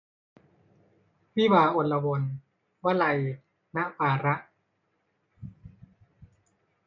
[1.37, 2.21] วิวาห์อลวน-
[2.85, 3.17] วลัย
[3.75, 4.35] นวาระ